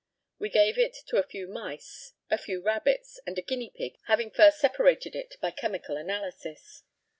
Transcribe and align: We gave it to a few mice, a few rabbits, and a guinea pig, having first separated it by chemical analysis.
We 0.39 0.49
gave 0.49 0.79
it 0.79 0.97
to 1.09 1.17
a 1.17 1.27
few 1.27 1.47
mice, 1.47 2.13
a 2.31 2.37
few 2.39 2.59
rabbits, 2.59 3.19
and 3.27 3.37
a 3.37 3.43
guinea 3.43 3.69
pig, 3.69 3.99
having 4.07 4.31
first 4.31 4.57
separated 4.59 5.15
it 5.15 5.35
by 5.41 5.51
chemical 5.51 5.95
analysis. 5.95 6.81